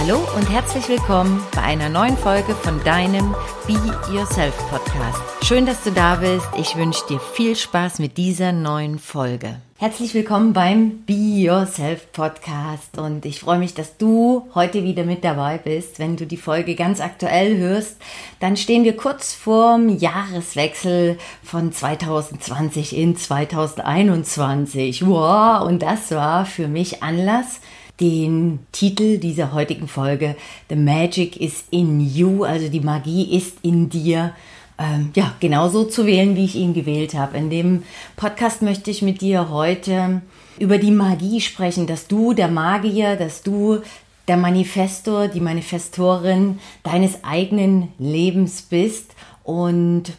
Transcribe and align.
Hallo 0.00 0.20
und 0.36 0.48
herzlich 0.48 0.88
willkommen 0.88 1.42
bei 1.56 1.62
einer 1.62 1.88
neuen 1.88 2.16
Folge 2.16 2.54
von 2.54 2.82
deinem 2.84 3.34
Be 3.66 3.74
Yourself 4.14 4.56
Podcast. 4.70 5.20
Schön, 5.42 5.66
dass 5.66 5.82
du 5.82 5.90
da 5.90 6.14
bist. 6.14 6.46
Ich 6.56 6.76
wünsche 6.76 7.04
dir 7.08 7.18
viel 7.18 7.56
Spaß 7.56 7.98
mit 7.98 8.16
dieser 8.16 8.52
neuen 8.52 9.00
Folge. 9.00 9.56
Herzlich 9.76 10.14
willkommen 10.14 10.52
beim 10.52 11.04
Be 11.04 11.14
Yourself 11.14 12.12
Podcast 12.12 12.96
und 12.96 13.26
ich 13.26 13.40
freue 13.40 13.58
mich, 13.58 13.74
dass 13.74 13.96
du 13.96 14.48
heute 14.54 14.84
wieder 14.84 15.02
mit 15.02 15.24
dabei 15.24 15.58
bist. 15.58 15.98
Wenn 15.98 16.16
du 16.16 16.26
die 16.26 16.36
Folge 16.36 16.76
ganz 16.76 17.00
aktuell 17.00 17.56
hörst, 17.56 17.96
dann 18.38 18.56
stehen 18.56 18.84
wir 18.84 18.96
kurz 18.96 19.34
vorm 19.34 19.88
Jahreswechsel 19.88 21.18
von 21.42 21.72
2020 21.72 22.96
in 22.96 23.16
2021. 23.16 25.04
Wow, 25.04 25.66
und 25.66 25.82
das 25.82 26.12
war 26.12 26.46
für 26.46 26.68
mich 26.68 27.02
Anlass, 27.02 27.60
den 28.00 28.60
Titel 28.72 29.18
dieser 29.18 29.52
heutigen 29.52 29.88
Folge 29.88 30.36
The 30.68 30.76
Magic 30.76 31.40
is 31.40 31.64
in 31.70 32.00
You, 32.00 32.44
also 32.44 32.68
die 32.68 32.80
Magie 32.80 33.36
ist 33.36 33.58
in 33.62 33.88
dir, 33.88 34.34
ähm, 34.78 35.10
ja, 35.14 35.34
genauso 35.40 35.84
zu 35.84 36.06
wählen, 36.06 36.36
wie 36.36 36.44
ich 36.44 36.54
ihn 36.54 36.74
gewählt 36.74 37.14
habe. 37.14 37.36
In 37.36 37.50
dem 37.50 37.82
Podcast 38.16 38.62
möchte 38.62 38.90
ich 38.90 39.02
mit 39.02 39.20
dir 39.20 39.50
heute 39.50 40.22
über 40.58 40.78
die 40.78 40.92
Magie 40.92 41.40
sprechen, 41.40 41.86
dass 41.86 42.06
du 42.06 42.32
der 42.32 42.48
Magier, 42.48 43.16
dass 43.16 43.42
du 43.42 43.80
der 44.28 44.36
Manifestor, 44.36 45.28
die 45.28 45.40
Manifestorin 45.40 46.58
deines 46.82 47.24
eigenen 47.24 47.88
Lebens 47.98 48.62
bist 48.62 49.12
und 49.42 50.12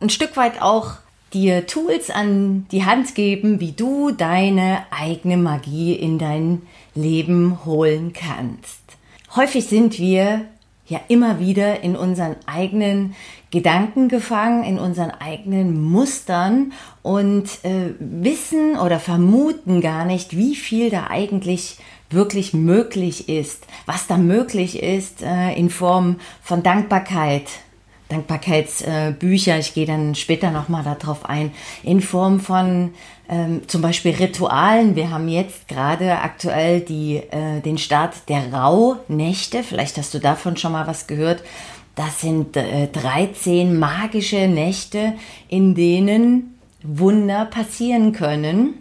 ein 0.00 0.10
Stück 0.10 0.36
weit 0.36 0.60
auch 0.60 0.94
dir 1.34 1.66
Tools 1.66 2.10
an 2.10 2.66
die 2.70 2.84
Hand 2.84 3.14
geben, 3.14 3.60
wie 3.60 3.72
du 3.72 4.10
deine 4.10 4.84
eigene 4.90 5.36
Magie 5.36 5.94
in 5.94 6.18
dein 6.18 6.62
Leben 6.94 7.64
holen 7.64 8.12
kannst. 8.12 8.80
Häufig 9.34 9.66
sind 9.66 9.98
wir 9.98 10.42
ja 10.86 11.00
immer 11.08 11.40
wieder 11.40 11.80
in 11.82 11.96
unseren 11.96 12.36
eigenen 12.46 13.14
Gedanken 13.50 14.08
gefangen, 14.08 14.64
in 14.64 14.78
unseren 14.78 15.10
eigenen 15.10 15.82
Mustern 15.82 16.72
und 17.02 17.44
äh, 17.64 17.94
wissen 17.98 18.78
oder 18.78 18.98
vermuten 18.98 19.80
gar 19.80 20.04
nicht, 20.04 20.36
wie 20.36 20.54
viel 20.54 20.90
da 20.90 21.08
eigentlich 21.08 21.78
wirklich 22.10 22.52
möglich 22.52 23.28
ist, 23.28 23.66
was 23.86 24.06
da 24.06 24.16
möglich 24.16 24.82
ist 24.82 25.22
äh, 25.22 25.54
in 25.54 25.70
Form 25.70 26.16
von 26.42 26.62
Dankbarkeit, 26.62 27.48
Dankbarkeitsbücher, 28.12 29.58
ich 29.58 29.74
gehe 29.74 29.86
dann 29.86 30.14
später 30.14 30.50
nochmal 30.50 30.84
darauf 30.84 31.24
ein, 31.24 31.52
in 31.82 32.00
Form 32.00 32.40
von 32.40 32.92
ähm, 33.28 33.62
zum 33.66 33.82
Beispiel 33.82 34.12
Ritualen. 34.14 34.94
Wir 34.94 35.10
haben 35.10 35.28
jetzt 35.28 35.68
gerade 35.68 36.18
aktuell 36.18 36.80
die, 36.80 37.16
äh, 37.16 37.60
den 37.60 37.78
Start 37.78 38.28
der 38.28 38.52
Rauhnächte. 38.52 39.62
Vielleicht 39.62 39.96
hast 39.96 40.12
du 40.12 40.18
davon 40.18 40.56
schon 40.56 40.72
mal 40.72 40.86
was 40.86 41.06
gehört. 41.06 41.42
Das 41.94 42.20
sind 42.20 42.56
äh, 42.56 42.88
13 42.88 43.78
magische 43.78 44.48
Nächte, 44.48 45.14
in 45.48 45.74
denen 45.74 46.58
Wunder 46.82 47.46
passieren 47.46 48.12
können. 48.12 48.74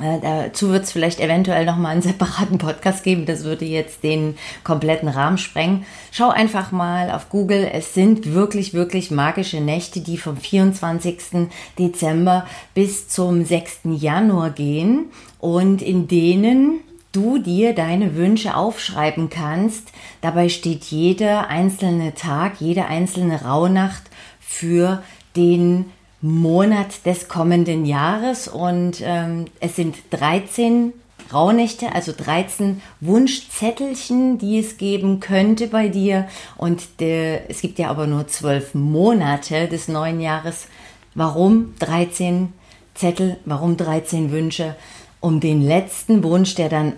Äh, 0.00 0.20
dazu 0.20 0.70
wird 0.70 0.84
es 0.84 0.92
vielleicht 0.92 1.20
eventuell 1.20 1.66
noch 1.66 1.76
mal 1.76 1.90
einen 1.90 2.02
separaten 2.02 2.58
Podcast 2.58 3.04
geben. 3.04 3.26
Das 3.26 3.44
würde 3.44 3.64
jetzt 3.64 4.02
den 4.02 4.36
kompletten 4.64 5.08
Rahmen 5.08 5.38
sprengen. 5.38 5.84
Schau 6.10 6.30
einfach 6.30 6.72
mal 6.72 7.10
auf 7.10 7.28
Google. 7.28 7.68
Es 7.72 7.94
sind 7.94 8.32
wirklich, 8.32 8.74
wirklich 8.74 9.10
magische 9.10 9.60
Nächte, 9.60 10.00
die 10.00 10.16
vom 10.16 10.36
24. 10.36 11.48
Dezember 11.78 12.46
bis 12.74 13.08
zum 13.08 13.44
6. 13.44 13.80
Januar 13.84 14.50
gehen 14.50 15.06
und 15.38 15.82
in 15.82 16.08
denen 16.08 16.80
du 17.12 17.38
dir 17.38 17.74
deine 17.74 18.16
Wünsche 18.16 18.56
aufschreiben 18.56 19.28
kannst. 19.28 19.92
Dabei 20.22 20.48
steht 20.48 20.84
jeder 20.84 21.48
einzelne 21.48 22.14
Tag, 22.14 22.60
jede 22.60 22.86
einzelne 22.86 23.42
Rauhnacht 23.42 24.04
für 24.40 25.02
den 25.36 25.86
Monat 26.22 27.04
des 27.04 27.28
kommenden 27.28 27.84
Jahres 27.84 28.46
und 28.46 29.02
ähm, 29.02 29.46
es 29.60 29.76
sind 29.76 29.96
13 30.10 30.92
Rauhnächte, 31.32 31.94
also 31.94 32.12
13 32.16 32.80
Wunschzettelchen, 33.00 34.38
die 34.38 34.58
es 34.58 34.76
geben 34.76 35.20
könnte 35.20 35.66
bei 35.66 35.88
dir. 35.88 36.28
Und 36.56 37.00
der, 37.00 37.50
es 37.50 37.60
gibt 37.60 37.78
ja 37.78 37.88
aber 37.88 38.06
nur 38.06 38.28
zwölf 38.28 38.74
Monate 38.74 39.66
des 39.66 39.88
neuen 39.88 40.20
Jahres. 40.20 40.68
Warum 41.14 41.74
13 41.78 42.52
Zettel? 42.94 43.38
Warum 43.44 43.76
13 43.76 44.30
Wünsche? 44.30 44.76
Um 45.20 45.40
den 45.40 45.62
letzten 45.62 46.22
Wunsch, 46.22 46.54
der 46.54 46.68
dann 46.68 46.92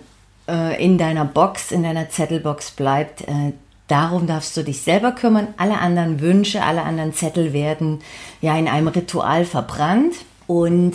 äh, 0.47 0.83
in 0.83 0.97
deiner 0.97 1.25
Box, 1.25 1.71
in 1.71 1.83
deiner 1.83 2.09
Zettelbox 2.09 2.71
bleibt, 2.71 3.21
äh, 3.21 3.53
Darum 3.87 4.25
darfst 4.25 4.57
du 4.57 4.63
dich 4.63 4.81
selber 4.81 5.11
kümmern. 5.11 5.49
Alle 5.57 5.79
anderen 5.79 6.19
Wünsche, 6.19 6.63
alle 6.63 6.83
anderen 6.83 7.13
Zettel 7.13 7.53
werden 7.53 7.99
ja 8.41 8.57
in 8.57 8.67
einem 8.67 8.87
Ritual 8.87 9.45
verbrannt 9.45 10.15
und 10.47 10.93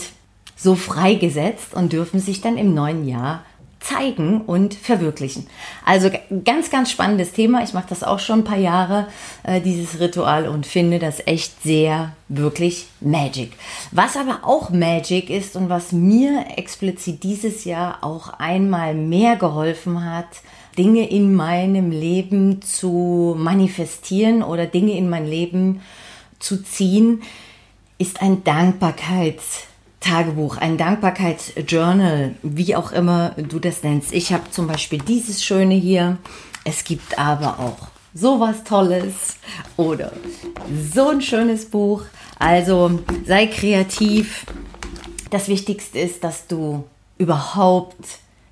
so 0.56 0.74
freigesetzt 0.74 1.74
und 1.74 1.92
dürfen 1.92 2.20
sich 2.20 2.40
dann 2.40 2.58
im 2.58 2.74
neuen 2.74 3.06
Jahr 3.06 3.44
zeigen 3.80 4.42
und 4.42 4.74
verwirklichen. 4.74 5.46
Also 5.84 6.10
ganz, 6.44 6.70
ganz 6.70 6.90
spannendes 6.90 7.32
Thema. 7.32 7.62
Ich 7.64 7.72
mache 7.72 7.88
das 7.88 8.02
auch 8.02 8.18
schon 8.18 8.40
ein 8.40 8.44
paar 8.44 8.58
Jahre, 8.58 9.06
äh, 9.42 9.60
dieses 9.60 9.98
Ritual, 10.00 10.48
und 10.48 10.66
finde 10.66 10.98
das 10.98 11.26
echt 11.26 11.62
sehr, 11.62 12.12
wirklich 12.28 12.86
Magic. 13.00 13.52
Was 13.90 14.16
aber 14.16 14.40
auch 14.42 14.70
Magic 14.70 15.30
ist 15.30 15.56
und 15.56 15.70
was 15.70 15.92
mir 15.92 16.44
explizit 16.56 17.22
dieses 17.22 17.64
Jahr 17.64 17.98
auch 18.02 18.34
einmal 18.38 18.94
mehr 18.94 19.36
geholfen 19.36 20.04
hat, 20.04 20.28
Dinge 20.80 21.10
in 21.10 21.34
meinem 21.34 21.90
Leben 21.90 22.62
zu 22.62 23.34
manifestieren 23.36 24.42
oder 24.42 24.64
Dinge 24.64 24.96
in 24.96 25.10
mein 25.10 25.26
Leben 25.26 25.82
zu 26.38 26.62
ziehen, 26.62 27.20
ist 27.98 28.22
ein 28.22 28.42
Dankbarkeitstagebuch, 28.44 30.56
ein 30.56 30.78
Dankbarkeitsjournal, 30.78 32.34
wie 32.42 32.76
auch 32.76 32.92
immer 32.92 33.34
du 33.36 33.58
das 33.58 33.82
nennst. 33.82 34.14
Ich 34.14 34.32
habe 34.32 34.50
zum 34.50 34.68
Beispiel 34.68 35.00
dieses 35.00 35.44
schöne 35.44 35.74
hier. 35.74 36.16
Es 36.64 36.82
gibt 36.82 37.18
aber 37.18 37.58
auch 37.58 37.88
sowas 38.14 38.64
Tolles 38.64 39.36
oder 39.76 40.12
so 40.94 41.10
ein 41.10 41.20
schönes 41.20 41.66
Buch. 41.66 42.04
Also 42.38 43.00
sei 43.26 43.48
kreativ. 43.48 44.46
Das 45.28 45.48
Wichtigste 45.48 45.98
ist, 45.98 46.24
dass 46.24 46.46
du 46.46 46.84
überhaupt 47.18 48.02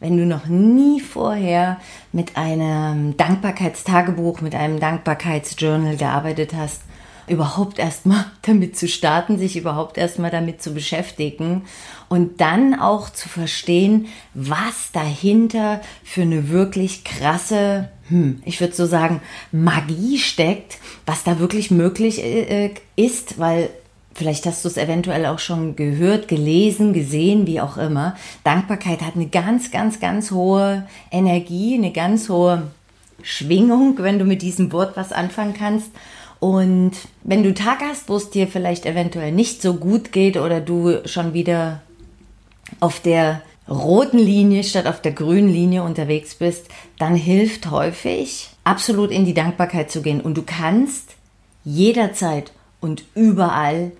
wenn 0.00 0.16
du 0.16 0.26
noch 0.26 0.46
nie 0.46 1.00
vorher 1.00 1.78
mit 2.12 2.36
einem 2.36 3.16
Dankbarkeitstagebuch, 3.16 4.40
mit 4.40 4.54
einem 4.54 4.78
Dankbarkeitsjournal 4.78 5.96
gearbeitet 5.96 6.52
hast, 6.54 6.82
überhaupt 7.28 7.78
erstmal 7.78 8.24
damit 8.42 8.76
zu 8.76 8.88
starten, 8.88 9.38
sich 9.38 9.56
überhaupt 9.56 9.98
erstmal 9.98 10.30
damit 10.30 10.62
zu 10.62 10.72
beschäftigen 10.72 11.62
und 12.08 12.40
dann 12.40 12.78
auch 12.78 13.10
zu 13.10 13.28
verstehen, 13.28 14.06
was 14.34 14.92
dahinter 14.92 15.80
für 16.04 16.22
eine 16.22 16.48
wirklich 16.48 17.04
krasse, 17.04 17.90
hm, 18.08 18.42
ich 18.44 18.60
würde 18.60 18.74
so 18.74 18.86
sagen, 18.86 19.20
Magie 19.52 20.18
steckt, 20.18 20.78
was 21.06 21.24
da 21.24 21.38
wirklich 21.38 21.70
möglich 21.70 22.22
äh, 22.22 22.72
ist, 22.96 23.38
weil 23.38 23.70
Vielleicht 24.18 24.46
hast 24.46 24.64
du 24.64 24.68
es 24.68 24.76
eventuell 24.76 25.26
auch 25.26 25.38
schon 25.38 25.76
gehört, 25.76 26.26
gelesen, 26.26 26.92
gesehen, 26.92 27.46
wie 27.46 27.60
auch 27.60 27.76
immer. 27.76 28.16
Dankbarkeit 28.42 29.00
hat 29.00 29.14
eine 29.14 29.28
ganz, 29.28 29.70
ganz, 29.70 30.00
ganz 30.00 30.32
hohe 30.32 30.88
Energie, 31.12 31.76
eine 31.76 31.92
ganz 31.92 32.28
hohe 32.28 32.64
Schwingung, 33.22 33.96
wenn 33.98 34.18
du 34.18 34.24
mit 34.24 34.42
diesem 34.42 34.72
Wort 34.72 34.96
was 34.96 35.12
anfangen 35.12 35.54
kannst. 35.54 35.92
Und 36.40 36.94
wenn 37.22 37.44
du 37.44 37.54
Tag 37.54 37.78
hast, 37.80 38.08
wo 38.08 38.16
es 38.16 38.30
dir 38.30 38.48
vielleicht 38.48 38.86
eventuell 38.86 39.30
nicht 39.30 39.62
so 39.62 39.74
gut 39.74 40.10
geht 40.10 40.36
oder 40.36 40.60
du 40.60 40.98
schon 41.04 41.32
wieder 41.32 41.80
auf 42.80 42.98
der 42.98 43.42
roten 43.68 44.18
Linie 44.18 44.64
statt 44.64 44.88
auf 44.88 45.00
der 45.00 45.12
grünen 45.12 45.48
Linie 45.48 45.84
unterwegs 45.84 46.34
bist, 46.34 46.66
dann 46.98 47.14
hilft 47.14 47.70
häufig, 47.70 48.50
absolut 48.64 49.12
in 49.12 49.24
die 49.24 49.34
Dankbarkeit 49.34 49.92
zu 49.92 50.02
gehen. 50.02 50.20
Und 50.20 50.36
du 50.36 50.42
kannst 50.42 51.14
jederzeit 51.62 52.50
und 52.80 53.04
überall 53.14 53.92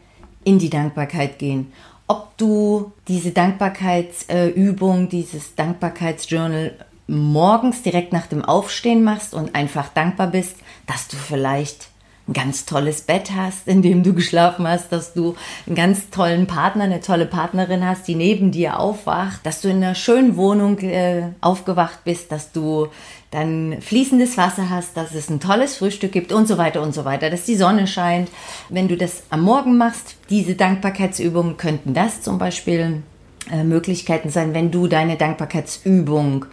in 0.48 0.58
die 0.58 0.70
Dankbarkeit 0.70 1.38
gehen. 1.38 1.72
Ob 2.06 2.34
du 2.38 2.92
diese 3.06 3.32
Dankbarkeitsübung, 3.32 5.10
dieses 5.10 5.54
Dankbarkeitsjournal 5.54 6.72
morgens 7.06 7.82
direkt 7.82 8.14
nach 8.14 8.26
dem 8.26 8.42
Aufstehen 8.42 9.04
machst 9.04 9.34
und 9.34 9.54
einfach 9.54 9.90
dankbar 9.90 10.28
bist, 10.28 10.56
dass 10.86 11.06
du 11.08 11.18
vielleicht 11.18 11.88
ein 12.28 12.34
ganz 12.34 12.66
tolles 12.66 13.00
Bett 13.00 13.30
hast, 13.34 13.66
in 13.66 13.82
dem 13.82 14.02
du 14.02 14.12
geschlafen 14.12 14.68
hast, 14.68 14.92
dass 14.92 15.14
du 15.14 15.34
einen 15.66 15.74
ganz 15.74 16.10
tollen 16.10 16.46
Partner, 16.46 16.84
eine 16.84 17.00
tolle 17.00 17.26
Partnerin 17.26 17.86
hast, 17.86 18.06
die 18.06 18.14
neben 18.14 18.52
dir 18.52 18.78
aufwacht, 18.78 19.44
dass 19.44 19.62
du 19.62 19.68
in 19.68 19.78
einer 19.78 19.94
schönen 19.94 20.36
Wohnung 20.36 20.78
äh, 20.80 21.30
aufgewacht 21.40 22.04
bist, 22.04 22.30
dass 22.30 22.52
du 22.52 22.88
dann 23.30 23.76
fließendes 23.80 24.36
Wasser 24.36 24.70
hast, 24.70 24.96
dass 24.96 25.14
es 25.14 25.28
ein 25.28 25.40
tolles 25.40 25.76
Frühstück 25.76 26.12
gibt 26.12 26.32
und 26.32 26.48
so 26.48 26.58
weiter 26.58 26.82
und 26.82 26.94
so 26.94 27.04
weiter, 27.04 27.30
dass 27.30 27.44
die 27.44 27.56
Sonne 27.56 27.86
scheint. 27.86 28.28
Wenn 28.68 28.88
du 28.88 28.96
das 28.96 29.22
am 29.30 29.42
Morgen 29.42 29.76
machst, 29.76 30.16
diese 30.30 30.54
Dankbarkeitsübungen 30.54 31.56
könnten 31.56 31.94
das 31.94 32.22
zum 32.22 32.38
Beispiel 32.38 33.02
äh, 33.50 33.64
Möglichkeiten 33.64 34.30
sein, 34.30 34.54
wenn 34.54 34.70
du 34.70 34.86
deine 34.86 35.16
Dankbarkeitsübung 35.16 36.46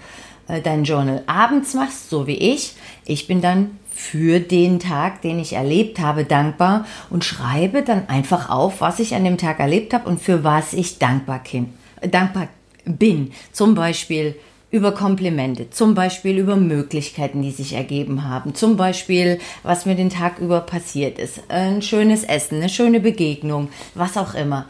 äh, 0.48 0.62
dein 0.62 0.84
Journal 0.84 1.24
abends 1.28 1.74
machst, 1.74 2.10
so 2.10 2.28
wie 2.28 2.38
ich. 2.38 2.76
Ich 3.06 3.28
bin 3.28 3.42
dann 3.42 3.80
für 3.96 4.42
den 4.42 4.80
Tag, 4.80 5.22
den 5.22 5.40
ich 5.40 5.54
erlebt 5.54 6.00
habe, 6.00 6.26
dankbar 6.26 6.86
und 7.10 7.24
schreibe 7.24 7.82
dann 7.82 8.10
einfach 8.10 8.50
auf, 8.50 8.82
was 8.82 9.00
ich 9.00 9.16
an 9.16 9.24
dem 9.24 9.38
Tag 9.38 9.62
erlebt 9.62 9.94
habe 9.94 10.10
und 10.10 10.22
für 10.22 10.44
was 10.44 10.74
ich 10.74 11.00
dankbar, 11.00 11.42
bin. 11.50 11.74
dankbar 12.02 12.50
bin. 12.84 13.32
Zum 13.54 13.74
Beispiel 13.74 14.36
über 14.70 14.92
Komplimente, 14.92 15.70
zum 15.70 15.96
Beispiel 15.96 16.38
über 16.38 16.58
Möglichkeiten, 16.58 17.42
die 17.42 17.52
sich 17.52 17.72
ergeben 17.72 18.28
haben, 18.28 18.54
zum 18.54 18.76
Beispiel, 18.76 19.40
was 19.64 19.86
mir 19.86 19.96
den 19.96 20.10
Tag 20.10 20.40
über 20.40 20.60
passiert 20.60 21.18
ist, 21.18 21.40
ein 21.48 21.82
schönes 21.82 22.26
Essen, 22.26 22.58
eine 22.58 22.68
schöne 22.68 23.00
Begegnung, 23.00 23.70
was 23.94 24.18
auch 24.18 24.34
immer. 24.34 24.66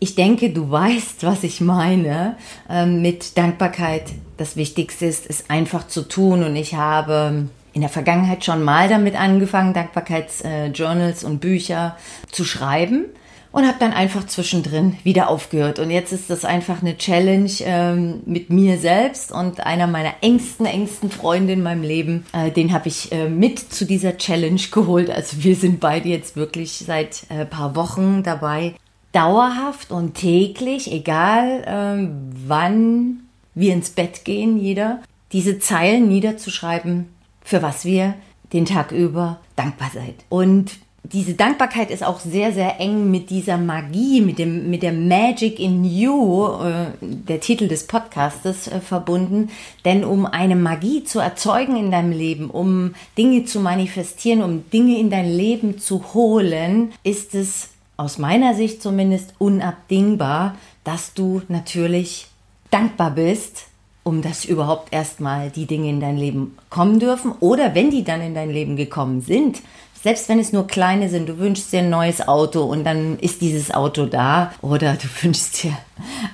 Ich 0.00 0.16
denke, 0.16 0.50
du 0.50 0.68
weißt, 0.68 1.22
was 1.22 1.44
ich 1.44 1.60
meine 1.60 2.36
ähm, 2.68 3.02
mit 3.02 3.38
Dankbarkeit. 3.38 4.06
Das 4.36 4.56
Wichtigste 4.56 5.06
ist, 5.06 5.30
es 5.30 5.48
einfach 5.48 5.86
zu 5.86 6.02
tun 6.02 6.42
und 6.42 6.56
ich 6.56 6.74
habe 6.74 7.48
in 7.72 7.80
der 7.80 7.90
Vergangenheit 7.90 8.44
schon 8.44 8.62
mal 8.62 8.88
damit 8.88 9.18
angefangen, 9.18 9.74
Dankbarkeitsjournals 9.74 11.22
äh, 11.22 11.26
und 11.26 11.40
Bücher 11.40 11.96
zu 12.30 12.44
schreiben 12.44 13.06
und 13.52 13.66
habe 13.66 13.76
dann 13.78 13.92
einfach 13.92 14.26
zwischendrin 14.26 14.96
wieder 15.04 15.28
aufgehört. 15.28 15.78
Und 15.78 15.90
jetzt 15.90 16.12
ist 16.12 16.30
das 16.30 16.44
einfach 16.44 16.80
eine 16.80 16.96
Challenge 16.96 17.50
ähm, 17.60 18.20
mit 18.24 18.50
mir 18.50 18.78
selbst 18.78 19.30
und 19.30 19.64
einer 19.64 19.86
meiner 19.86 20.14
engsten, 20.22 20.66
engsten 20.66 21.10
Freunde 21.10 21.52
in 21.52 21.62
meinem 21.62 21.82
Leben. 21.82 22.26
Äh, 22.32 22.50
den 22.50 22.72
habe 22.72 22.88
ich 22.88 23.12
äh, 23.12 23.28
mit 23.28 23.58
zu 23.58 23.84
dieser 23.84 24.16
Challenge 24.16 24.60
geholt. 24.70 25.10
Also 25.10 25.44
wir 25.44 25.54
sind 25.54 25.80
beide 25.80 26.08
jetzt 26.08 26.34
wirklich 26.34 26.82
seit 26.86 27.24
äh, 27.28 27.44
paar 27.44 27.76
Wochen 27.76 28.22
dabei. 28.22 28.74
Dauerhaft 29.12 29.90
und 29.90 30.14
täglich, 30.14 30.90
egal 30.90 31.62
ähm, 31.66 32.30
wann 32.46 33.24
wir 33.54 33.74
ins 33.74 33.90
Bett 33.90 34.24
gehen, 34.24 34.58
jeder, 34.58 35.02
diese 35.32 35.58
Zeilen 35.58 36.08
niederzuschreiben, 36.08 37.08
für 37.44 37.62
was 37.62 37.84
wir 37.84 38.14
den 38.52 38.66
Tag 38.66 38.92
über 38.92 39.40
dankbar 39.56 39.90
seid. 39.92 40.14
Und 40.28 40.72
diese 41.04 41.34
Dankbarkeit 41.34 41.90
ist 41.90 42.04
auch 42.04 42.20
sehr, 42.20 42.52
sehr 42.52 42.78
eng 42.78 43.10
mit 43.10 43.28
dieser 43.28 43.58
Magie, 43.58 44.20
mit, 44.20 44.38
dem, 44.38 44.70
mit 44.70 44.82
der 44.82 44.92
Magic 44.92 45.58
in 45.58 45.84
You, 45.84 46.46
äh, 46.62 46.86
der 47.00 47.40
Titel 47.40 47.66
des 47.66 47.86
Podcastes, 47.86 48.68
äh, 48.68 48.80
verbunden. 48.80 49.50
Denn 49.84 50.04
um 50.04 50.26
eine 50.26 50.54
Magie 50.54 51.02
zu 51.02 51.18
erzeugen 51.18 51.76
in 51.76 51.90
deinem 51.90 52.12
Leben, 52.12 52.50
um 52.50 52.94
Dinge 53.18 53.44
zu 53.44 53.58
manifestieren, 53.58 54.42
um 54.42 54.70
Dinge 54.70 54.98
in 54.98 55.10
dein 55.10 55.28
Leben 55.28 55.78
zu 55.78 56.14
holen, 56.14 56.92
ist 57.02 57.34
es 57.34 57.70
aus 57.96 58.18
meiner 58.18 58.54
Sicht 58.54 58.80
zumindest 58.80 59.34
unabdingbar, 59.38 60.56
dass 60.84 61.14
du 61.14 61.42
natürlich 61.48 62.28
dankbar 62.70 63.10
bist 63.10 63.66
um 64.04 64.22
dass 64.22 64.44
überhaupt 64.44 64.92
erstmal 64.92 65.50
die 65.50 65.66
Dinge 65.66 65.88
in 65.88 66.00
dein 66.00 66.16
Leben 66.16 66.56
kommen 66.70 66.98
dürfen? 66.98 67.32
Oder 67.40 67.74
wenn 67.74 67.90
die 67.90 68.04
dann 68.04 68.20
in 68.20 68.34
dein 68.34 68.50
Leben 68.50 68.76
gekommen 68.76 69.20
sind, 69.20 69.62
selbst 70.02 70.28
wenn 70.28 70.40
es 70.40 70.52
nur 70.52 70.66
kleine 70.66 71.08
sind, 71.08 71.28
du 71.28 71.38
wünschst 71.38 71.72
dir 71.72 71.78
ein 71.78 71.90
neues 71.90 72.26
Auto 72.26 72.64
und 72.64 72.82
dann 72.84 73.18
ist 73.20 73.40
dieses 73.40 73.72
Auto 73.72 74.06
da 74.06 74.52
oder 74.60 74.94
du 74.94 75.06
wünschst 75.22 75.62
dir 75.62 75.76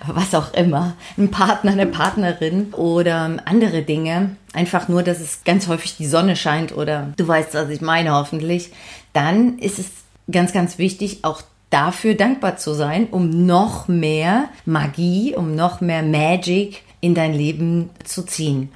was 0.07 0.35
auch 0.35 0.55
immer, 0.55 0.95
einen 1.19 1.31
Partner, 1.31 1.73
eine 1.73 1.87
Partnerin 1.87 2.73
oder 2.73 3.37
andere 3.45 3.83
Dinge, 3.83 4.37
einfach 4.55 4.89
nur, 4.89 5.03
dass 5.03 5.21
es 5.21 5.45
ganz 5.45 5.69
häufig 5.69 5.97
die 5.97 6.07
Sonne 6.07 6.35
scheint 6.35 6.75
oder 6.75 7.13
du 7.17 7.29
weißt, 7.29 7.55
was 7.55 7.69
ich 7.69 7.83
meine 7.83 8.13
hoffentlich, 8.13 8.71
dann 9.13 9.59
ist 9.59 9.79
es 9.79 9.87
ganz, 10.31 10.53
ganz 10.53 10.79
wichtig, 10.79 11.19
auch 11.23 11.43
dafür 11.69 12.15
dankbar 12.15 12.57
zu 12.57 12.73
sein, 12.73 13.09
um 13.11 13.45
noch 13.45 13.89
mehr 13.89 14.49
Magie, 14.65 15.35
um 15.37 15.55
noch 15.55 15.83
mehr 15.83 16.03
Magic 16.03 16.83
in 17.01 17.15
dein 17.15 17.35
Leben 17.35 17.91
zu 18.05 18.23
ziehen. 18.23 18.71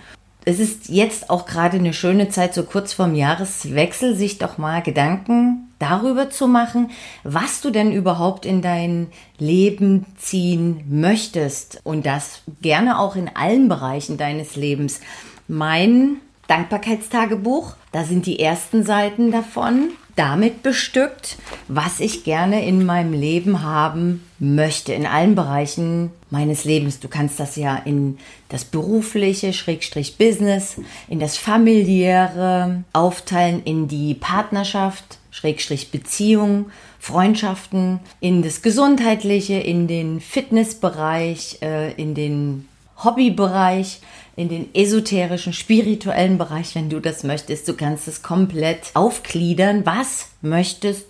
Es 0.44 0.58
ist 0.58 0.88
jetzt 0.88 1.30
auch 1.30 1.46
gerade 1.46 1.78
eine 1.78 1.92
schöne 1.92 2.28
Zeit, 2.28 2.52
so 2.52 2.64
kurz 2.64 2.92
vorm 2.92 3.14
Jahreswechsel, 3.14 4.16
sich 4.16 4.38
doch 4.38 4.58
mal 4.58 4.82
Gedanken 4.82 5.68
darüber 5.78 6.30
zu 6.30 6.48
machen, 6.48 6.90
was 7.22 7.60
du 7.60 7.70
denn 7.70 7.92
überhaupt 7.92 8.44
in 8.44 8.60
dein 8.60 9.08
Leben 9.38 10.06
ziehen 10.16 10.84
möchtest. 10.88 11.80
Und 11.84 12.06
das 12.06 12.42
gerne 12.60 12.98
auch 12.98 13.14
in 13.14 13.30
allen 13.34 13.68
Bereichen 13.68 14.16
deines 14.16 14.56
Lebens. 14.56 15.00
Mein 15.46 16.16
Dankbarkeitstagebuch, 16.48 17.74
da 17.92 18.04
sind 18.04 18.26
die 18.26 18.40
ersten 18.40 18.84
Seiten 18.84 19.30
davon 19.30 19.90
damit 20.16 20.62
bestückt, 20.62 21.36
was 21.68 22.00
ich 22.00 22.24
gerne 22.24 22.66
in 22.66 22.84
meinem 22.84 23.12
Leben 23.12 23.62
haben 23.62 24.24
möchte, 24.38 24.92
in 24.92 25.06
allen 25.06 25.34
Bereichen 25.34 26.10
meines 26.30 26.64
Lebens. 26.64 27.00
Du 27.00 27.08
kannst 27.08 27.40
das 27.40 27.56
ja 27.56 27.76
in 27.76 28.18
das 28.48 28.64
berufliche, 28.64 29.52
Schrägstrich 29.52 30.18
Business, 30.18 30.76
in 31.08 31.20
das 31.20 31.36
familiäre 31.36 32.84
aufteilen, 32.92 33.62
in 33.64 33.88
die 33.88 34.14
Partnerschaft, 34.14 35.18
Schrägstrich 35.30 35.90
Beziehung, 35.90 36.66
Freundschaften, 36.98 38.00
in 38.20 38.42
das 38.42 38.62
gesundheitliche, 38.62 39.54
in 39.54 39.88
den 39.88 40.20
Fitnessbereich, 40.20 41.58
äh, 41.62 41.92
in 41.92 42.14
den 42.14 42.68
Hobbybereich 42.96 44.00
in 44.36 44.48
den 44.48 44.74
esoterischen, 44.74 45.52
spirituellen 45.52 46.38
Bereich, 46.38 46.74
wenn 46.74 46.88
du 46.88 47.00
das 47.00 47.22
möchtest. 47.24 47.68
Du 47.68 47.74
kannst 47.74 48.08
es 48.08 48.22
komplett 48.22 48.90
aufgliedern. 48.94 49.84
Was 49.84 50.28
möchtest 50.40 51.06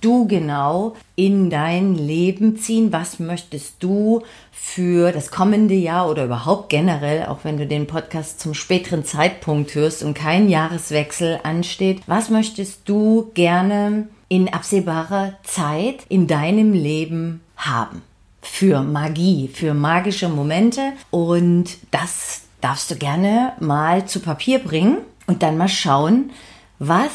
du 0.00 0.26
genau 0.26 0.94
in 1.14 1.50
dein 1.50 1.94
Leben 1.94 2.56
ziehen? 2.56 2.92
Was 2.92 3.18
möchtest 3.18 3.82
du 3.82 4.22
für 4.52 5.12
das 5.12 5.30
kommende 5.30 5.74
Jahr 5.74 6.10
oder 6.10 6.24
überhaupt 6.24 6.68
generell, 6.68 7.26
auch 7.26 7.40
wenn 7.44 7.56
du 7.56 7.66
den 7.66 7.86
Podcast 7.86 8.40
zum 8.40 8.54
späteren 8.54 9.04
Zeitpunkt 9.04 9.74
hörst 9.74 10.02
und 10.02 10.14
kein 10.14 10.48
Jahreswechsel 10.48 11.40
ansteht? 11.42 12.02
Was 12.06 12.30
möchtest 12.30 12.88
du 12.88 13.30
gerne 13.34 14.08
in 14.28 14.52
absehbarer 14.52 15.34
Zeit 15.44 16.04
in 16.08 16.26
deinem 16.26 16.72
Leben 16.72 17.40
haben? 17.56 18.02
Für 18.50 18.82
Magie, 18.82 19.48
für 19.48 19.74
magische 19.74 20.28
Momente 20.28 20.92
und 21.10 21.76
das 21.90 22.42
darfst 22.60 22.90
du 22.90 22.96
gerne 22.96 23.52
mal 23.60 24.06
zu 24.06 24.20
Papier 24.20 24.58
bringen 24.60 24.98
und 25.26 25.42
dann 25.42 25.58
mal 25.58 25.68
schauen, 25.68 26.30
was, 26.78 27.10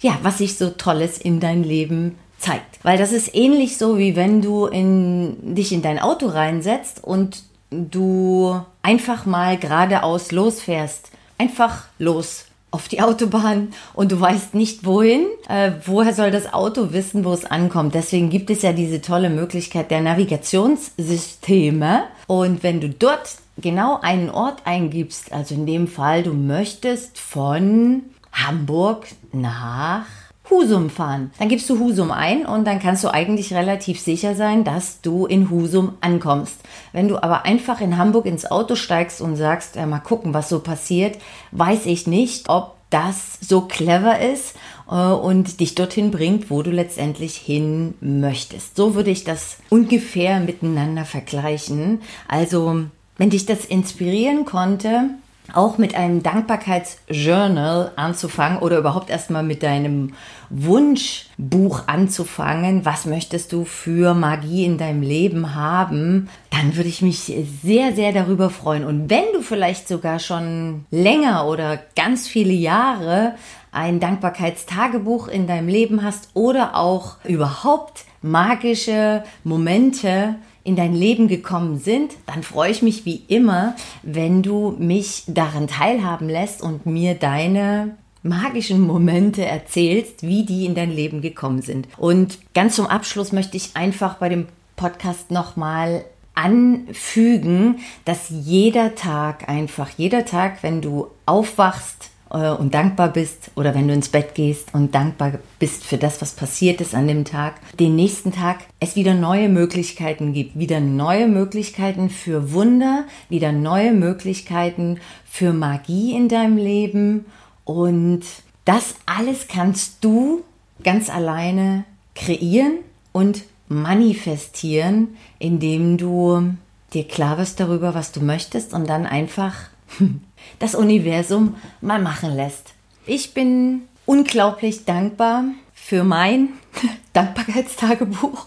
ja, 0.00 0.18
was 0.22 0.38
sich 0.38 0.56
so 0.56 0.70
Tolles 0.70 1.18
in 1.18 1.40
dein 1.40 1.62
Leben 1.62 2.18
zeigt. 2.38 2.82
Weil 2.82 2.98
das 2.98 3.12
ist 3.12 3.34
ähnlich 3.34 3.76
so, 3.76 3.98
wie 3.98 4.16
wenn 4.16 4.42
du 4.42 4.66
in, 4.66 5.54
dich 5.54 5.72
in 5.72 5.82
dein 5.82 5.98
Auto 5.98 6.26
reinsetzt 6.26 7.02
und 7.02 7.42
du 7.70 8.60
einfach 8.82 9.26
mal 9.26 9.58
geradeaus 9.58 10.32
losfährst. 10.32 11.10
Einfach 11.38 11.84
los 11.98 12.46
auf 12.72 12.88
die 12.88 13.00
Autobahn 13.00 13.68
und 13.94 14.10
du 14.10 14.20
weißt 14.20 14.54
nicht 14.54 14.84
wohin. 14.84 15.26
Äh, 15.48 15.70
woher 15.84 16.12
soll 16.12 16.32
das 16.32 16.52
Auto 16.52 16.92
wissen, 16.92 17.24
wo 17.24 17.32
es 17.32 17.44
ankommt? 17.44 17.94
Deswegen 17.94 18.30
gibt 18.30 18.50
es 18.50 18.62
ja 18.62 18.72
diese 18.72 19.00
tolle 19.00 19.30
Möglichkeit 19.30 19.92
der 19.92 20.00
Navigationssysteme. 20.00 22.02
Und 22.26 22.64
wenn 22.64 22.80
du 22.80 22.88
dort 22.88 23.36
genau 23.58 24.00
einen 24.00 24.30
Ort 24.30 24.62
eingibst, 24.64 25.32
also 25.32 25.54
in 25.54 25.66
dem 25.66 25.86
Fall, 25.86 26.24
du 26.24 26.32
möchtest 26.32 27.18
von 27.18 28.02
Hamburg 28.32 29.06
nach 29.32 30.06
Husum 30.52 30.90
fahren. 30.90 31.30
Dann 31.38 31.48
gibst 31.48 31.68
du 31.70 31.78
Husum 31.78 32.10
ein 32.10 32.44
und 32.46 32.66
dann 32.66 32.78
kannst 32.78 33.02
du 33.02 33.12
eigentlich 33.12 33.54
relativ 33.54 33.98
sicher 33.98 34.34
sein, 34.34 34.64
dass 34.64 35.00
du 35.00 35.26
in 35.26 35.50
Husum 35.50 35.94
ankommst. 36.00 36.56
Wenn 36.92 37.08
du 37.08 37.22
aber 37.22 37.44
einfach 37.44 37.80
in 37.80 37.96
Hamburg 37.96 38.26
ins 38.26 38.50
Auto 38.50 38.74
steigst 38.74 39.20
und 39.20 39.36
sagst, 39.36 39.76
ja, 39.76 39.86
mal 39.86 40.00
gucken, 40.00 40.34
was 40.34 40.48
so 40.48 40.60
passiert, 40.60 41.18
weiß 41.52 41.86
ich 41.86 42.06
nicht, 42.06 42.48
ob 42.48 42.76
das 42.90 43.38
so 43.40 43.62
clever 43.62 44.20
ist 44.20 44.54
äh, 44.90 44.94
und 44.94 45.60
dich 45.60 45.74
dorthin 45.74 46.10
bringt, 46.10 46.50
wo 46.50 46.62
du 46.62 46.70
letztendlich 46.70 47.36
hin 47.36 47.94
möchtest. 48.00 48.76
So 48.76 48.94
würde 48.94 49.10
ich 49.10 49.24
das 49.24 49.56
ungefähr 49.70 50.40
miteinander 50.40 51.06
vergleichen. 51.06 52.02
Also 52.28 52.84
wenn 53.16 53.30
dich 53.30 53.46
das 53.46 53.64
inspirieren 53.64 54.44
konnte, 54.44 55.10
auch 55.54 55.78
mit 55.78 55.94
einem 55.94 56.22
Dankbarkeitsjournal 56.22 57.92
anzufangen 57.96 58.58
oder 58.58 58.78
überhaupt 58.78 59.10
erstmal 59.10 59.42
mit 59.42 59.62
deinem 59.62 60.14
Wunschbuch 60.50 61.86
anzufangen, 61.86 62.84
was 62.84 63.06
möchtest 63.06 63.52
du 63.52 63.64
für 63.64 64.14
Magie 64.14 64.64
in 64.64 64.78
deinem 64.78 65.02
Leben 65.02 65.54
haben, 65.54 66.28
dann 66.50 66.76
würde 66.76 66.88
ich 66.88 67.02
mich 67.02 67.32
sehr, 67.62 67.92
sehr 67.94 68.12
darüber 68.12 68.50
freuen. 68.50 68.84
Und 68.84 69.08
wenn 69.10 69.24
du 69.32 69.40
vielleicht 69.40 69.88
sogar 69.88 70.18
schon 70.18 70.84
länger 70.90 71.46
oder 71.46 71.78
ganz 71.96 72.28
viele 72.28 72.52
Jahre 72.52 73.34
ein 73.72 74.00
Dankbarkeitstagebuch 74.00 75.28
in 75.28 75.46
deinem 75.46 75.68
Leben 75.68 76.02
hast 76.02 76.28
oder 76.34 76.76
auch 76.76 77.16
überhaupt 77.24 78.04
magische 78.22 79.24
Momente 79.44 80.36
in 80.64 80.76
dein 80.76 80.94
Leben 80.94 81.28
gekommen 81.28 81.78
sind, 81.78 82.12
dann 82.26 82.42
freue 82.42 82.70
ich 82.70 82.82
mich 82.82 83.04
wie 83.04 83.22
immer, 83.28 83.74
wenn 84.02 84.42
du 84.42 84.76
mich 84.78 85.24
daran 85.26 85.66
teilhaben 85.66 86.28
lässt 86.28 86.62
und 86.62 86.86
mir 86.86 87.14
deine 87.14 87.96
magischen 88.22 88.80
Momente 88.80 89.44
erzählst, 89.44 90.22
wie 90.22 90.44
die 90.44 90.64
in 90.64 90.74
dein 90.74 90.92
Leben 90.92 91.20
gekommen 91.20 91.62
sind. 91.62 91.88
Und 91.96 92.38
ganz 92.54 92.76
zum 92.76 92.86
Abschluss 92.86 93.32
möchte 93.32 93.56
ich 93.56 93.76
einfach 93.76 94.14
bei 94.14 94.28
dem 94.28 94.46
Podcast 94.76 95.30
nochmal 95.30 96.04
anfügen, 96.34 97.80
dass 98.04 98.28
jeder 98.30 98.94
Tag 98.94 99.48
einfach, 99.48 99.90
jeder 99.96 100.24
Tag, 100.24 100.62
wenn 100.62 100.80
du 100.80 101.08
aufwachst, 101.26 102.11
und 102.32 102.72
dankbar 102.72 103.12
bist 103.12 103.50
oder 103.56 103.74
wenn 103.74 103.88
du 103.88 103.94
ins 103.94 104.08
Bett 104.08 104.34
gehst 104.34 104.72
und 104.72 104.94
dankbar 104.94 105.32
bist 105.58 105.84
für 105.84 105.98
das, 105.98 106.22
was 106.22 106.32
passiert 106.32 106.80
ist 106.80 106.94
an 106.94 107.06
dem 107.06 107.26
Tag, 107.26 107.56
den 107.76 107.94
nächsten 107.94 108.32
Tag 108.32 108.60
es 108.80 108.96
wieder 108.96 109.12
neue 109.12 109.50
Möglichkeiten 109.50 110.32
gibt, 110.32 110.58
wieder 110.58 110.80
neue 110.80 111.28
Möglichkeiten 111.28 112.08
für 112.08 112.52
Wunder, 112.52 113.04
wieder 113.28 113.52
neue 113.52 113.92
Möglichkeiten 113.92 114.98
für 115.26 115.52
Magie 115.52 116.16
in 116.16 116.28
deinem 116.28 116.56
Leben. 116.56 117.26
Und 117.64 118.22
das 118.64 118.94
alles 119.04 119.46
kannst 119.46 120.02
du 120.02 120.42
ganz 120.82 121.10
alleine 121.10 121.84
kreieren 122.14 122.78
und 123.12 123.42
manifestieren, 123.68 125.16
indem 125.38 125.98
du 125.98 126.54
dir 126.94 127.04
klar 127.04 127.36
wirst 127.36 127.60
darüber, 127.60 127.94
was 127.94 128.12
du 128.12 128.20
möchtest 128.20 128.72
und 128.72 128.88
dann 128.88 129.04
einfach 129.04 129.54
das 130.58 130.74
Universum 130.74 131.56
mal 131.80 132.00
machen 132.00 132.34
lässt. 132.34 132.72
Ich 133.06 133.34
bin 133.34 133.82
unglaublich 134.06 134.84
dankbar 134.84 135.44
für 135.74 136.04
mein 136.04 136.50
Dankbarkeitstagebuch, 137.12 138.46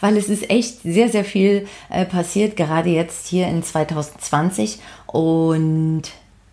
weil 0.00 0.16
es 0.16 0.28
ist 0.28 0.50
echt 0.50 0.82
sehr, 0.82 1.08
sehr 1.08 1.24
viel 1.24 1.66
äh, 1.88 2.04
passiert, 2.04 2.56
gerade 2.56 2.90
jetzt 2.90 3.28
hier 3.28 3.46
in 3.46 3.62
2020. 3.62 4.80
Und 5.06 6.02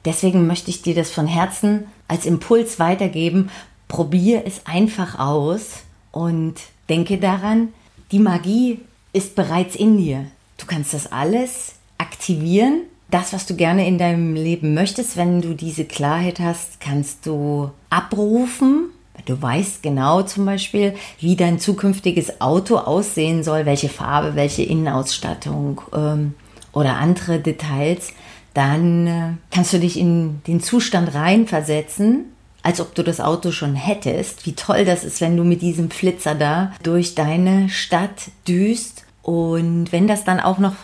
deswegen 0.05 0.47
möchte 0.47 0.69
ich 0.69 0.81
dir 0.81 0.95
das 0.95 1.11
von 1.11 1.27
Herzen 1.27 1.85
als 2.07 2.25
Impuls 2.25 2.79
weitergeben. 2.79 3.49
Probier 3.87 4.43
es 4.45 4.65
einfach 4.65 5.17
aus 5.17 5.83
und 6.11 6.55
denke 6.89 7.17
daran, 7.17 7.73
die 8.11 8.19
Magie 8.19 8.79
ist 9.13 9.35
bereits 9.35 9.75
in 9.75 9.97
dir. 9.97 10.25
Du 10.57 10.65
kannst 10.65 10.93
das 10.93 11.11
alles 11.11 11.73
aktivieren 11.97 12.83
das, 13.11 13.33
was 13.33 13.45
du 13.45 13.55
gerne 13.55 13.87
in 13.87 13.97
deinem 13.97 14.35
Leben 14.35 14.73
möchtest, 14.73 15.17
wenn 15.17 15.41
du 15.41 15.53
diese 15.53 15.85
Klarheit 15.85 16.39
hast, 16.39 16.79
kannst 16.79 17.25
du 17.25 17.71
abrufen. 17.89 18.89
Du 19.25 19.41
weißt 19.41 19.83
genau 19.83 20.21
zum 20.21 20.45
Beispiel, 20.45 20.95
wie 21.19 21.35
dein 21.35 21.59
zukünftiges 21.59 22.39
Auto 22.39 22.77
aussehen 22.77 23.43
soll, 23.43 23.65
welche 23.65 23.89
Farbe, 23.89 24.35
welche 24.35 24.63
Innenausstattung 24.63 25.81
ähm, 25.93 26.35
oder 26.71 26.97
andere 26.97 27.39
Details. 27.39 28.13
Dann 28.53 29.07
äh, 29.07 29.33
kannst 29.51 29.73
du 29.73 29.79
dich 29.79 29.99
in 29.99 30.41
den 30.47 30.61
Zustand 30.61 31.13
reinversetzen, 31.13 32.25
als 32.63 32.79
ob 32.79 32.95
du 32.95 33.03
das 33.03 33.19
Auto 33.19 33.51
schon 33.51 33.75
hättest. 33.75 34.45
Wie 34.45 34.53
toll 34.53 34.85
das 34.85 35.03
ist, 35.03 35.19
wenn 35.21 35.35
du 35.35 35.43
mit 35.43 35.61
diesem 35.61 35.91
Flitzer 35.91 36.35
da 36.35 36.73
durch 36.83 37.15
deine 37.15 37.69
Stadt 37.69 38.31
düst. 38.47 39.03
Und 39.21 39.91
wenn 39.91 40.07
das 40.07 40.23
dann 40.23 40.39
auch 40.39 40.59
noch 40.59 40.75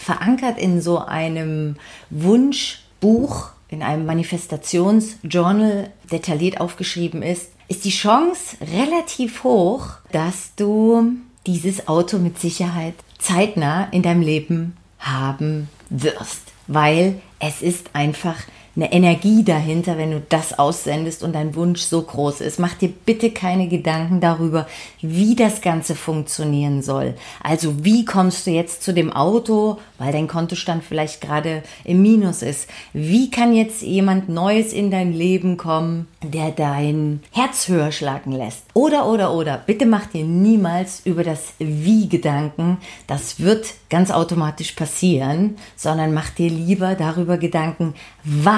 verankert 0.00 0.58
in 0.58 0.80
so 0.80 0.98
einem 0.98 1.76
Wunschbuch, 2.10 3.50
in 3.68 3.82
einem 3.82 4.06
Manifestationsjournal 4.06 5.90
detailliert 6.10 6.60
aufgeschrieben 6.60 7.22
ist, 7.22 7.52
ist 7.68 7.84
die 7.84 7.90
Chance 7.90 8.56
relativ 8.60 9.44
hoch, 9.44 9.86
dass 10.10 10.54
du 10.56 11.12
dieses 11.46 11.86
Auto 11.86 12.18
mit 12.18 12.38
Sicherheit 12.38 12.94
zeitnah 13.18 13.88
in 13.92 14.02
deinem 14.02 14.22
Leben 14.22 14.76
haben 14.98 15.68
wirst, 15.88 16.42
weil 16.66 17.20
es 17.38 17.62
ist 17.62 17.90
einfach 17.94 18.36
eine 18.76 18.92
Energie 18.92 19.42
dahinter, 19.42 19.98
wenn 19.98 20.12
du 20.12 20.22
das 20.28 20.58
aussendest 20.58 21.22
und 21.22 21.34
dein 21.34 21.54
Wunsch 21.54 21.82
so 21.82 22.02
groß 22.02 22.40
ist. 22.40 22.58
Mach 22.58 22.74
dir 22.74 22.88
bitte 22.88 23.30
keine 23.30 23.68
Gedanken 23.68 24.20
darüber, 24.20 24.66
wie 25.00 25.34
das 25.34 25.60
Ganze 25.60 25.94
funktionieren 25.94 26.82
soll. 26.82 27.14
Also 27.42 27.84
wie 27.84 28.04
kommst 28.04 28.46
du 28.46 28.50
jetzt 28.50 28.82
zu 28.82 28.94
dem 28.94 29.12
Auto, 29.12 29.78
weil 29.98 30.12
dein 30.12 30.28
Kontostand 30.28 30.82
vielleicht 30.82 31.20
gerade 31.20 31.62
im 31.84 32.00
Minus 32.00 32.42
ist. 32.42 32.68
Wie 32.92 33.30
kann 33.30 33.54
jetzt 33.54 33.82
jemand 33.82 34.28
Neues 34.28 34.72
in 34.72 34.90
dein 34.90 35.12
Leben 35.12 35.56
kommen, 35.56 36.08
der 36.22 36.50
dein 36.52 37.20
Herz 37.32 37.68
höher 37.68 37.92
schlagen 37.92 38.32
lässt? 38.32 38.62
Oder, 38.72 39.06
oder, 39.06 39.34
oder. 39.34 39.58
Bitte 39.58 39.84
mach 39.84 40.06
dir 40.06 40.24
niemals 40.24 41.02
über 41.04 41.22
das 41.22 41.52
Wie 41.58 42.08
Gedanken. 42.08 42.78
Das 43.06 43.40
wird 43.40 43.74
ganz 43.90 44.10
automatisch 44.10 44.72
passieren, 44.72 45.56
sondern 45.76 46.14
mach 46.14 46.30
dir 46.30 46.48
lieber 46.48 46.94
darüber 46.94 47.36
Gedanken, 47.36 47.94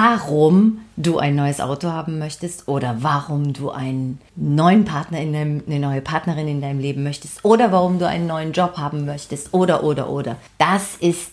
warum 0.03 0.79
du 0.97 1.17
ein 1.17 1.35
neues 1.35 1.61
Auto 1.61 1.91
haben 1.91 2.19
möchtest 2.19 2.67
oder 2.67 2.97
warum 2.99 3.53
du 3.53 3.71
einen 3.71 4.19
neuen 4.35 4.85
Partner 4.85 5.19
in 5.21 5.33
deinem, 5.33 5.63
eine 5.65 5.79
neue 5.79 6.01
Partnerin 6.01 6.47
in 6.47 6.61
deinem 6.61 6.79
Leben 6.79 7.03
möchtest 7.03 7.43
oder 7.45 7.71
warum 7.71 7.99
du 7.99 8.07
einen 8.07 8.27
neuen 8.27 8.51
Job 8.51 8.77
haben 8.77 9.05
möchtest 9.05 9.53
oder 9.53 9.83
oder 9.83 10.09
oder. 10.09 10.35
Das 10.57 10.95
ist 10.99 11.31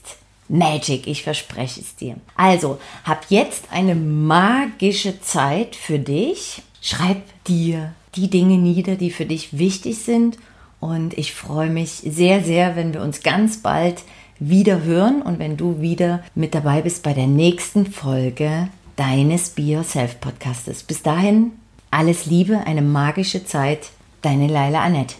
Magic, 0.48 1.06
ich 1.06 1.22
verspreche 1.22 1.80
es 1.80 1.96
dir. 1.96 2.16
Also, 2.36 2.78
hab 3.04 3.26
jetzt 3.28 3.64
eine 3.72 3.94
magische 3.94 5.20
Zeit 5.20 5.76
für 5.76 5.98
dich. 5.98 6.62
Schreib 6.80 7.22
dir 7.46 7.92
die 8.14 8.30
Dinge 8.30 8.56
nieder, 8.56 8.96
die 8.96 9.10
für 9.10 9.26
dich 9.26 9.58
wichtig 9.58 9.98
sind 9.98 10.38
und 10.80 11.16
ich 11.18 11.34
freue 11.34 11.70
mich 11.70 11.90
sehr, 11.90 12.42
sehr, 12.42 12.74
wenn 12.74 12.94
wir 12.94 13.02
uns 13.02 13.22
ganz 13.22 13.58
bald 13.58 14.02
wieder 14.40 14.82
hören 14.82 15.22
und 15.22 15.38
wenn 15.38 15.56
du 15.56 15.80
wieder 15.80 16.22
mit 16.34 16.54
dabei 16.54 16.80
bist 16.80 17.02
bei 17.02 17.12
der 17.12 17.26
nächsten 17.26 17.86
Folge 17.86 18.68
deines 18.96 19.50
Be 19.50 19.62
Yourself 19.62 20.18
Podcastes. 20.20 20.82
Bis 20.82 21.02
dahin 21.02 21.52
alles 21.90 22.26
Liebe, 22.26 22.58
eine 22.66 22.82
magische 22.82 23.44
Zeit, 23.44 23.90
deine 24.22 24.46
Leila 24.46 24.82
Annette. 24.82 25.16